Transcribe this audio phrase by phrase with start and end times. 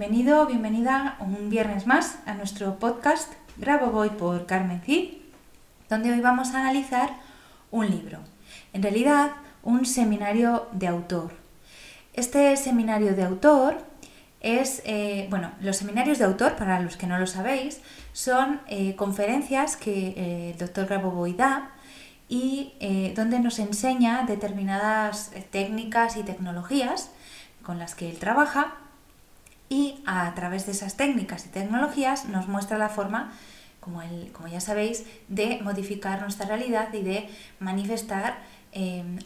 [0.00, 5.18] Bienvenido, bienvenida un viernes más a nuestro podcast Grabo Voy por Carmen Cid,
[5.90, 7.10] donde hoy vamos a analizar
[7.70, 8.18] un libro.
[8.72, 11.32] En realidad, un seminario de autor.
[12.14, 13.84] Este seminario de autor
[14.40, 17.82] es, eh, bueno, los seminarios de autor, para los que no lo sabéis,
[18.14, 21.72] son eh, conferencias que eh, el doctor Grabovoi da
[22.26, 22.72] y
[23.14, 27.10] donde nos enseña determinadas técnicas y tecnologías
[27.62, 28.78] con las que él trabaja
[29.70, 33.32] y a través de esas técnicas y tecnologías nos muestra la forma,
[33.78, 38.38] como, como ya sabéis, de modificar nuestra realidad y de manifestar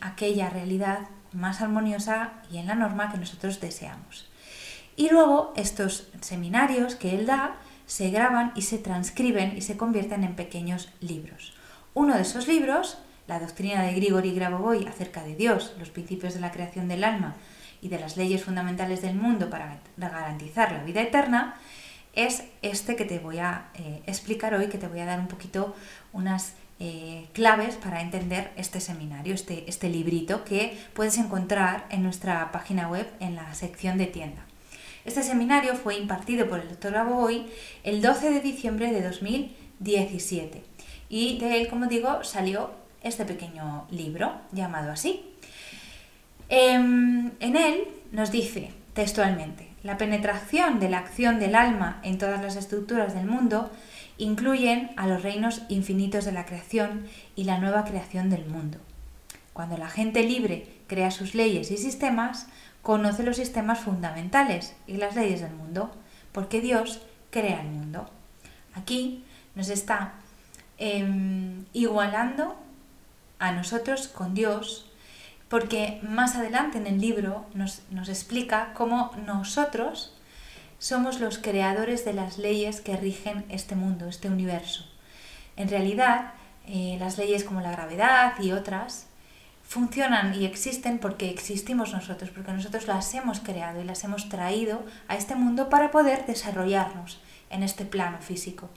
[0.00, 1.00] aquella realidad
[1.32, 4.30] más armoniosa y en la norma que nosotros deseamos.
[4.96, 7.56] Y luego estos seminarios que él da
[7.86, 11.54] se graban y se transcriben y se convierten en pequeños libros.
[11.94, 16.40] Uno de esos libros, La doctrina de Grigori Grabovoi acerca de Dios, los principios de
[16.40, 17.34] la creación del alma
[17.84, 21.54] y de las leyes fundamentales del mundo para garantizar la vida eterna,
[22.14, 25.28] es este que te voy a eh, explicar hoy, que te voy a dar un
[25.28, 25.76] poquito
[26.14, 32.50] unas eh, claves para entender este seminario, este, este librito que puedes encontrar en nuestra
[32.52, 34.42] página web en la sección de tienda.
[35.04, 37.46] Este seminario fue impartido por el doctor Aboy
[37.82, 40.64] el 12 de diciembre de 2017
[41.10, 42.70] y de él, como digo, salió
[43.02, 45.34] este pequeño libro llamado así.
[46.48, 47.13] Em,
[47.54, 52.56] en él nos dice textualmente, la penetración de la acción del alma en todas las
[52.56, 53.70] estructuras del mundo
[54.18, 57.06] incluyen a los reinos infinitos de la creación
[57.36, 58.78] y la nueva creación del mundo.
[59.52, 62.46] Cuando la gente libre crea sus leyes y sistemas,
[62.82, 65.94] conoce los sistemas fundamentales y las leyes del mundo,
[66.32, 68.08] porque Dios crea el mundo.
[68.74, 70.14] Aquí nos está
[70.78, 72.56] em, igualando
[73.38, 74.90] a nosotros con Dios,
[75.54, 80.12] porque más adelante en el libro nos, nos explica cómo nosotros
[80.80, 84.84] somos los creadores de las leyes que rigen este mundo, este universo.
[85.54, 86.32] En realidad,
[86.66, 89.06] eh, las leyes como la gravedad y otras
[89.62, 94.84] funcionan y existen porque existimos nosotros, porque nosotros las hemos creado y las hemos traído
[95.06, 97.20] a este mundo para poder desarrollarnos
[97.50, 98.70] en este plano físico.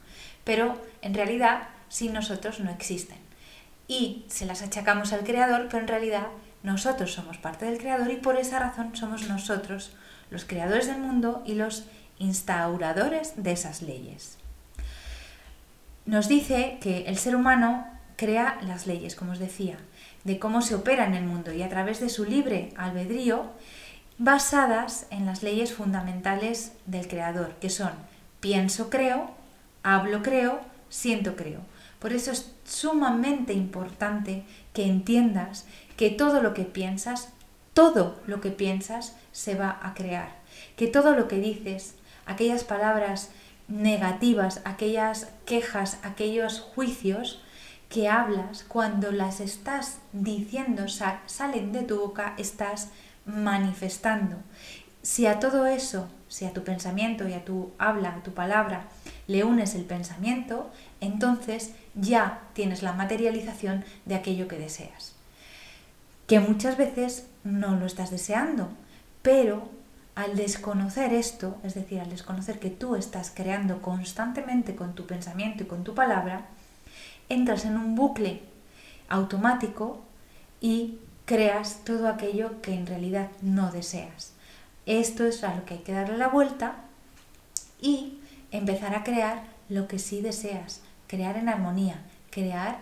[0.43, 3.17] Pero en realidad, sin nosotros no existen.
[3.87, 6.27] Y se las achacamos al creador, pero en realidad
[6.63, 9.95] nosotros somos parte del creador y por esa razón somos nosotros
[10.29, 11.85] los creadores del mundo y los
[12.19, 14.37] instauradores de esas leyes.
[16.05, 17.85] Nos dice que el ser humano
[18.15, 19.77] crea las leyes, como os decía,
[20.23, 23.51] de cómo se opera en el mundo y a través de su libre albedrío,
[24.17, 27.91] basadas en las leyes fundamentales del creador, que son
[28.39, 29.31] pienso creo,
[29.83, 31.61] hablo creo, siento creo.
[31.99, 35.65] Por eso es sumamente importante que entiendas
[35.97, 37.29] que todo lo que piensas,
[37.73, 40.29] todo lo que piensas se va a crear,
[40.77, 43.31] que todo lo que dices, aquellas palabras
[43.67, 47.41] negativas, aquellas quejas, aquellos juicios
[47.89, 52.89] que hablas, cuando las estás diciendo, salen de tu boca, estás
[53.25, 54.37] manifestando.
[55.01, 58.87] Si a todo eso, si a tu pensamiento y a tu habla, a tu palabra,
[59.25, 60.69] le unes el pensamiento,
[60.99, 65.16] entonces ya tienes la materialización de aquello que deseas.
[66.27, 68.69] Que muchas veces no lo estás deseando,
[69.21, 69.69] pero
[70.15, 75.63] al desconocer esto, es decir, al desconocer que tú estás creando constantemente con tu pensamiento
[75.63, 76.47] y con tu palabra,
[77.29, 78.41] entras en un bucle
[79.09, 80.01] automático
[80.59, 84.33] y creas todo aquello que en realidad no deseas.
[84.85, 86.77] Esto es a lo que hay que darle la vuelta
[87.81, 88.19] y
[88.51, 92.01] empezar a crear lo que sí deseas, crear en armonía,
[92.31, 92.79] crear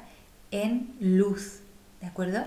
[0.51, 1.61] en luz,
[2.01, 2.45] ¿de acuerdo?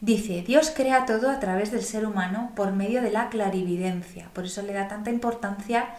[0.00, 4.30] Dice, Dios crea todo a través del ser humano por medio de la clarividencia.
[4.32, 5.90] Por eso le da tanta importancia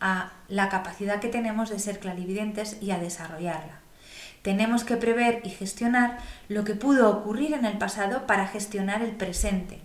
[0.00, 3.80] a la capacidad que tenemos de ser clarividentes y a desarrollarla.
[4.40, 6.18] Tenemos que prever y gestionar
[6.48, 9.80] lo que pudo ocurrir en el pasado para gestionar el presente.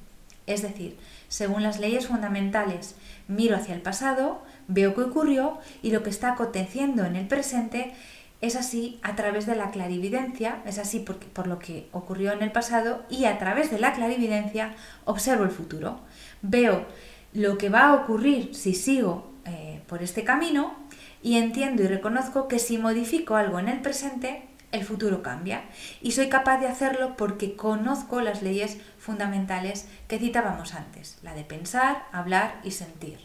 [0.47, 0.97] Es decir,
[1.27, 2.95] según las leyes fundamentales,
[3.27, 7.93] miro hacia el pasado, veo qué ocurrió y lo que está aconteciendo en el presente
[8.41, 12.43] es así a través de la clarividencia, es así por, por lo que ocurrió en
[12.43, 14.75] el pasado y a través de la clarividencia
[15.05, 15.99] observo el futuro.
[16.41, 16.85] Veo
[17.33, 20.75] lo que va a ocurrir si sigo eh, por este camino
[21.23, 25.63] y entiendo y reconozco que si modifico algo en el presente, el futuro cambia.
[26.01, 31.43] Y soy capaz de hacerlo porque conozco las leyes fundamentales que citábamos antes, la de
[31.43, 33.19] pensar, hablar y sentir.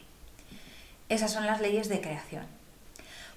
[1.09, 2.62] Esas son las leyes de creación.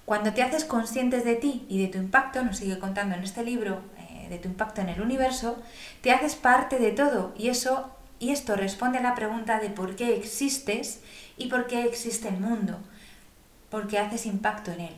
[0.06, 3.42] Cuando te haces conscientes de ti y de tu impacto, nos sigue contando en este
[3.42, 5.60] libro, eh, de tu impacto en el universo,
[6.00, 9.96] te haces parte de todo y eso y esto responde a la pregunta de por
[9.96, 11.00] qué existes
[11.36, 12.78] y por qué existe el mundo,
[13.68, 14.94] porque haces impacto en él,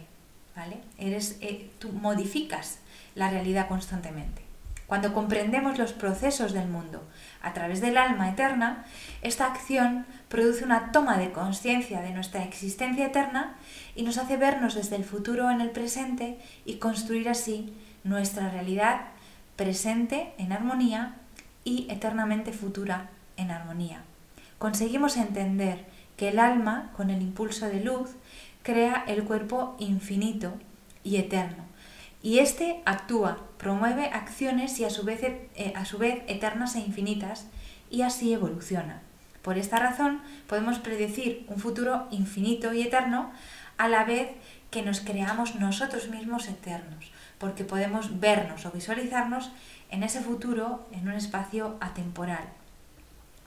[0.55, 0.77] ¿vale?
[0.99, 2.79] Eres, eh, tú modificas
[3.15, 4.48] la realidad constantemente.
[4.89, 7.07] Cuando comprendemos los procesos del mundo
[7.43, 8.87] a través del alma eterna,
[9.21, 13.55] esta acción produce una toma de conciencia de nuestra existencia eterna
[13.95, 19.03] y nos hace vernos desde el futuro en el presente y construir así nuestra realidad
[19.57, 21.17] presente en armonía
[21.65, 24.05] y eternamente futura en armonía.
[24.57, 25.85] Conseguimos entender
[26.17, 28.13] que el alma, con el impulso de luz,
[28.63, 30.55] crea el cuerpo infinito
[31.05, 31.65] y eterno.
[32.23, 36.81] Y éste actúa, promueve acciones y a su vez, eh, a su vez eternas e
[36.81, 37.47] infinitas,
[37.91, 39.03] y así evoluciona.
[39.43, 43.31] Por esta razón podemos predecir un futuro infinito y eterno
[43.77, 44.29] a la vez
[44.71, 49.51] que nos creamos nosotros mismos eternos, porque podemos vernos o visualizarnos
[49.91, 52.45] en ese futuro en un espacio atemporal.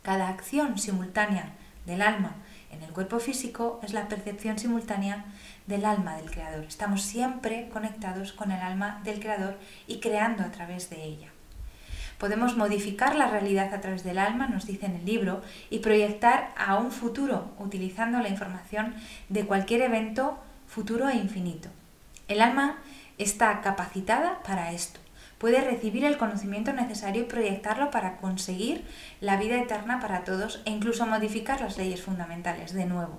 [0.02, 1.52] Cada acción simultánea
[1.86, 2.36] del alma
[2.72, 5.26] en el cuerpo físico es la percepción simultánea
[5.68, 6.64] del alma del Creador.
[6.64, 9.58] Estamos siempre conectados con el alma del Creador
[9.88, 11.28] y creando a través de ella.
[12.18, 16.54] Podemos modificar la realidad a través del alma, nos dice en el libro, y proyectar
[16.56, 18.96] a un futuro utilizando la información
[19.30, 20.38] de cualquier evento
[20.68, 21.68] futuro e infinito.
[22.28, 22.78] El alma
[23.18, 25.01] está capacitada para esto.
[25.42, 28.86] Puede recibir el conocimiento necesario y proyectarlo para conseguir
[29.22, 33.18] la vida eterna para todos e incluso modificar las leyes fundamentales de nuevo.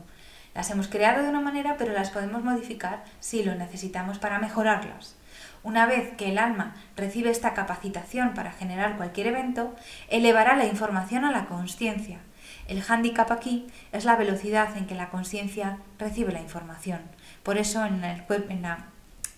[0.54, 5.16] Las hemos creado de una manera, pero las podemos modificar si lo necesitamos para mejorarlas.
[5.64, 9.74] Una vez que el alma recibe esta capacitación para generar cualquier evento,
[10.08, 12.20] elevará la información a la conciencia.
[12.68, 17.00] El hándicap aquí es la velocidad en que la conciencia recibe la información.
[17.42, 18.64] Por eso en el, en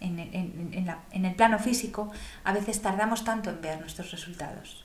[0.04, 2.12] el plano físico
[2.44, 4.84] a veces tardamos tanto en ver nuestros resultados.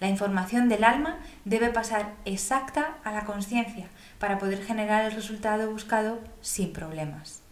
[0.00, 3.88] La información del alma debe pasar exacta a la conciencia
[4.18, 7.42] para poder generar el resultado buscado sin problemas.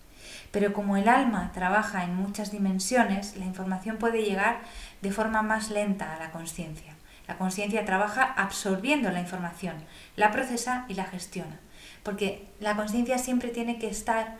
[0.50, 4.60] Pero como el alma trabaja en muchas dimensiones, la información puede llegar
[5.00, 6.94] de forma más lenta a la conciencia.
[7.26, 9.76] La conciencia trabaja absorbiendo la información,
[10.16, 11.58] la procesa y la gestiona.
[12.02, 14.36] Porque la conciencia siempre tiene que estar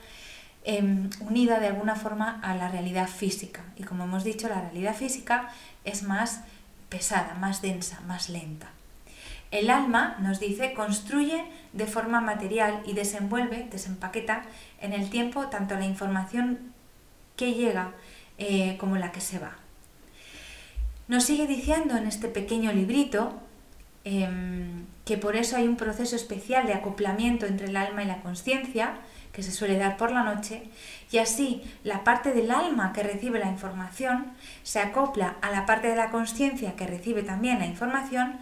[0.65, 3.63] em, unida de alguna forma a la realidad física.
[3.77, 5.51] Y como hemos dicho, la realidad física
[5.85, 6.43] es más
[6.89, 8.69] pesada, más densa, más lenta.
[9.51, 14.45] El alma, nos dice, construye de forma material y desenvuelve, desempaqueta
[14.81, 16.73] en el tiempo tanto la información
[17.37, 17.93] que llega
[18.39, 19.53] eh, como la que se va.
[21.09, 23.39] Nos sigue diciendo en este pequeño librito
[24.05, 28.23] em, que por eso hay un proceso especial de acoplamiento entre el alma y la
[28.23, 28.95] conciencia,
[29.33, 30.63] que se suele dar por la noche,
[31.11, 35.89] y así la parte del alma que recibe la información se acopla a la parte
[35.89, 38.39] de la conciencia que recibe también la información,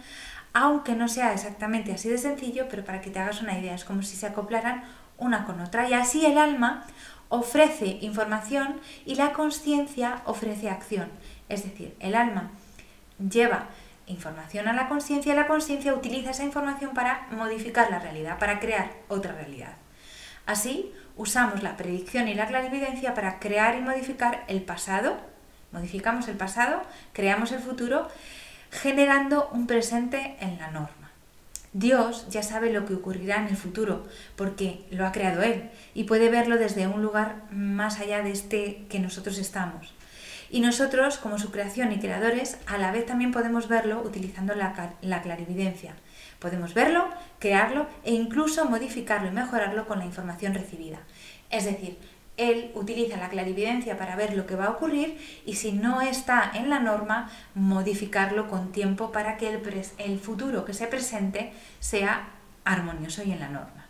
[0.53, 3.85] aunque no sea exactamente así de sencillo, pero para que te hagas una idea, es
[3.85, 4.83] como si se acoplaran
[5.17, 5.89] una con otra.
[5.89, 6.85] Y así el alma
[7.29, 11.09] ofrece información y la conciencia ofrece acción.
[11.47, 12.51] Es decir, el alma
[13.17, 13.67] lleva
[14.07, 18.59] información a la conciencia y la conciencia utiliza esa información para modificar la realidad, para
[18.59, 19.80] crear otra realidad.
[20.45, 25.17] Así, usamos la predicción y la clarividencia para crear y modificar el pasado,
[25.71, 26.81] modificamos el pasado,
[27.13, 28.07] creamos el futuro,
[28.71, 31.11] generando un presente en la norma.
[31.73, 34.05] Dios ya sabe lo que ocurrirá en el futuro,
[34.35, 38.85] porque lo ha creado Él, y puede verlo desde un lugar más allá de este
[38.89, 39.93] que nosotros estamos.
[40.49, 44.95] Y nosotros, como su creación y creadores, a la vez también podemos verlo utilizando la,
[45.01, 45.95] la clarividencia.
[46.41, 47.07] Podemos verlo,
[47.37, 50.97] crearlo e incluso modificarlo y mejorarlo con la información recibida.
[51.51, 51.99] Es decir,
[52.35, 56.49] él utiliza la clarividencia para ver lo que va a ocurrir y si no está
[56.55, 59.61] en la norma, modificarlo con tiempo para que
[59.99, 62.29] el, futuro que se presente sea
[62.65, 63.85] armonioso y en la norma.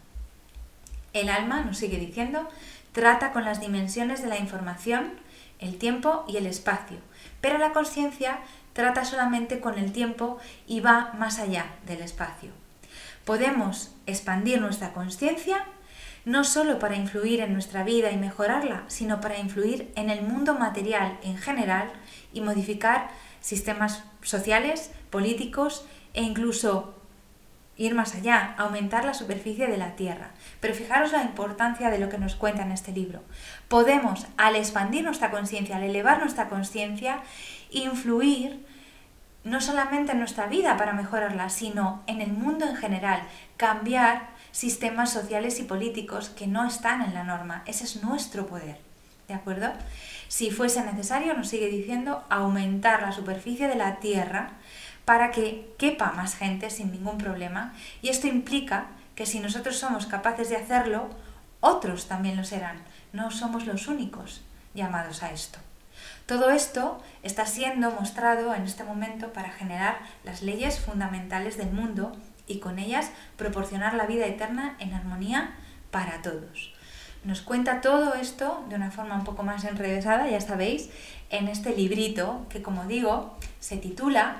[1.13, 2.49] El alma, nos sigue diciendo,
[2.91, 5.13] trata con las dimensiones de la información,
[5.59, 6.97] el tiempo y el espacio,
[7.39, 8.39] pero la conciencia
[8.73, 12.51] trata solamente con el tiempo y va más allá del espacio.
[13.25, 15.65] Podemos expandir nuestra conciencia
[16.25, 20.53] no solo para influir en nuestra vida y mejorarla, sino para influir en el mundo
[20.53, 21.91] material en general
[22.31, 23.09] y modificar
[23.39, 27.00] sistemas sociales, políticos e incluso
[27.77, 30.31] ir más allá, aumentar la superficie de la Tierra.
[30.59, 33.23] Pero fijaros la importancia de lo que nos cuenta en este libro.
[33.67, 37.21] Podemos, al expandir nuestra conciencia, al elevar nuestra conciencia,
[37.71, 38.65] influir
[39.43, 43.23] no solamente en nuestra vida para mejorarla, sino en el mundo en general,
[43.57, 47.63] cambiar sistemas sociales y políticos que no están en la norma.
[47.65, 48.77] Ese es nuestro poder.
[49.27, 49.71] ¿De acuerdo?
[50.27, 54.51] Si fuese necesario, nos sigue diciendo, aumentar la superficie de la Tierra
[55.05, 57.73] para que quepa más gente sin ningún problema.
[58.01, 61.09] Y esto implica que si nosotros somos capaces de hacerlo,
[61.59, 62.81] otros también lo serán.
[63.13, 64.41] No somos los únicos
[64.73, 65.59] llamados a esto.
[66.25, 72.13] Todo esto está siendo mostrado en este momento para generar las leyes fundamentales del mundo
[72.47, 75.51] y con ellas proporcionar la vida eterna en armonía
[75.91, 76.73] para todos.
[77.23, 80.89] Nos cuenta todo esto de una forma un poco más enrevesada, ya sabéis,
[81.29, 84.37] en este librito que, como digo, se titula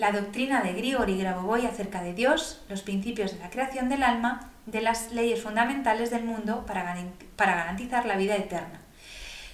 [0.00, 4.50] La doctrina de Grigori Grabovoi acerca de Dios, los principios de la creación del alma,
[4.64, 6.96] de las leyes fundamentales del mundo para,
[7.36, 8.80] garantizar la vida eterna.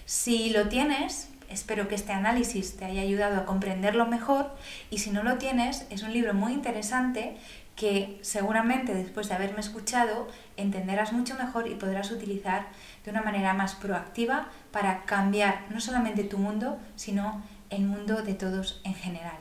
[0.05, 4.57] Si lo tienes, Espero que este análisis te haya ayudado a comprenderlo mejor
[4.91, 7.37] y si no lo tienes, es un libro muy interesante
[7.77, 10.27] que seguramente después de haberme escuchado
[10.57, 12.67] entenderás mucho mejor y podrás utilizar
[13.05, 18.35] de una manera más proactiva para cambiar no solamente tu mundo, sino el mundo de
[18.35, 19.39] todos en general,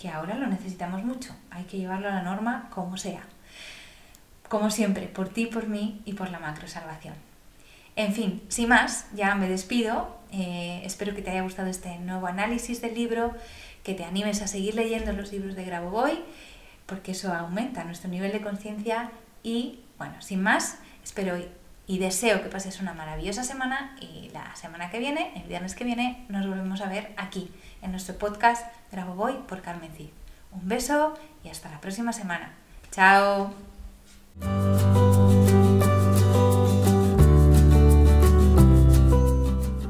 [0.00, 3.22] que ahora lo necesitamos mucho, hay que llevarlo a la norma como sea.
[4.48, 7.14] Como siempre, por ti, por mí y por la macro salvación.
[7.96, 10.16] En fin, sin más, ya me despido.
[10.32, 13.34] Eh, espero que te haya gustado este nuevo análisis del libro,
[13.84, 16.24] que te animes a seguir leyendo los libros de Grabovoi,
[16.86, 19.10] porque eso aumenta nuestro nivel de conciencia.
[19.42, 21.36] Y bueno, sin más, espero
[21.90, 25.82] y deseo que pases una maravillosa semana y la semana que viene, el viernes que
[25.82, 27.50] viene, nos volvemos a ver aquí,
[27.82, 30.10] en nuestro podcast Grabovoi por Carmen Cid.
[30.52, 32.52] Un beso y hasta la próxima semana.
[32.92, 33.52] ¡Chao!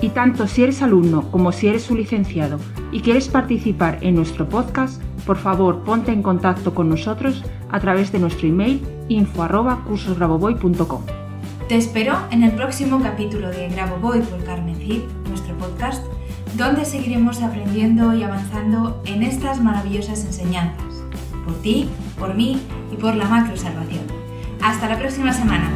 [0.00, 2.58] Y tanto si eres alumno como si eres un licenciado
[2.92, 8.12] y quieres participar en nuestro podcast, por favor ponte en contacto con nosotros a través
[8.12, 11.02] de nuestro email info@cursosgraboboy.com.
[11.68, 16.02] Te espero en el próximo capítulo de Graboboy por Carmen Cid, nuestro podcast,
[16.56, 21.02] donde seguiremos aprendiendo y avanzando en estas maravillosas enseñanzas,
[21.44, 22.58] por ti, por mí
[22.90, 24.04] y por la macro salvación.
[24.62, 25.70] Hasta la próxima semana.